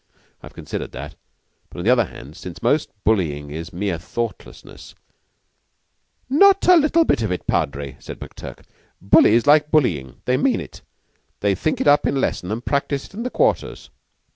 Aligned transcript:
"I've 0.41 0.55
considered 0.55 0.93
that, 0.93 1.13
but 1.69 1.77
on 1.77 1.83
the 1.85 1.91
other 1.91 2.05
hand, 2.05 2.35
since 2.35 2.63
most 2.63 2.89
bullying 3.03 3.51
is 3.51 3.71
mere 3.71 3.99
thoughtlessness" 3.99 4.95
"Not 6.27 6.65
one 6.67 6.81
little 6.81 7.05
bit 7.05 7.21
of 7.21 7.31
it, 7.31 7.45
Padre," 7.45 7.97
said 7.99 8.17
McTurk. 8.19 8.63
"Bullies 8.99 9.45
like 9.45 9.69
bullyin'. 9.69 10.15
They 10.25 10.37
mean 10.37 10.59
it. 10.59 10.81
They 11.41 11.53
think 11.53 11.79
it 11.81 11.87
up 11.87 12.07
in 12.07 12.19
lesson 12.19 12.51
and 12.51 12.65
practise 12.65 13.05
it 13.05 13.13
in 13.13 13.21
the 13.21 13.29
quarters." 13.29 13.91